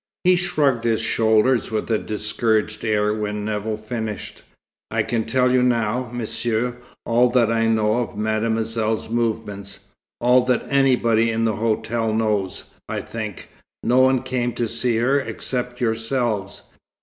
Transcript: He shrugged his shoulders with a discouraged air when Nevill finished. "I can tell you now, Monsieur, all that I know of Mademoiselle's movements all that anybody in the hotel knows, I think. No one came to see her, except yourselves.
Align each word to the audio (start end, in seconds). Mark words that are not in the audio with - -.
He 0.23 0.35
shrugged 0.35 0.83
his 0.83 0.99
shoulders 1.01 1.69
with 1.69 1.91
a 1.91 1.99
discouraged 1.99 2.83
air 2.83 3.13
when 3.13 3.45
Nevill 3.45 3.77
finished. 3.77 4.41
"I 4.89 5.03
can 5.03 5.25
tell 5.25 5.51
you 5.51 5.61
now, 5.61 6.09
Monsieur, 6.11 6.77
all 7.05 7.29
that 7.29 7.51
I 7.51 7.67
know 7.67 7.97
of 7.97 8.17
Mademoiselle's 8.17 9.09
movements 9.09 9.81
all 10.19 10.43
that 10.45 10.65
anybody 10.69 11.29
in 11.29 11.45
the 11.45 11.57
hotel 11.57 12.15
knows, 12.15 12.71
I 12.89 13.01
think. 13.01 13.49
No 13.83 13.99
one 13.99 14.23
came 14.23 14.53
to 14.53 14.67
see 14.67 14.97
her, 14.97 15.19
except 15.19 15.79
yourselves. 15.79 16.71